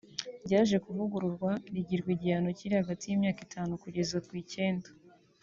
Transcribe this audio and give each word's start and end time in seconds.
ryaje 0.45 0.77
kuvugururwa 0.85 1.51
rigirwa 1.73 2.09
igihano 2.15 2.49
kiri 2.57 2.73
hagati 2.81 3.03
y’imyaka 3.05 3.39
itanu 3.47 3.71
kugeza 3.83 4.17
ku 4.27 4.31
icyenda 4.43 4.89